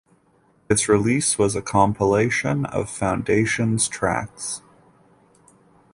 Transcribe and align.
This 0.67 0.89
release 0.89 1.37
was 1.37 1.55
a 1.55 1.61
compilation 1.61 2.65
of 2.65 2.89
Foundations 2.89 3.87
tracks. 3.87 4.63